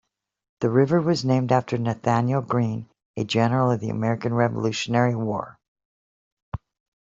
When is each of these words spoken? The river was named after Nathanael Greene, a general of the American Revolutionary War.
The 0.61 0.71
river 0.71 0.99
was 0.99 1.23
named 1.23 1.51
after 1.51 1.77
Nathanael 1.77 2.41
Greene, 2.41 2.89
a 3.15 3.23
general 3.23 3.69
of 3.69 3.81
the 3.81 3.91
American 3.91 4.33
Revolutionary 4.33 5.13
War. 5.13 5.59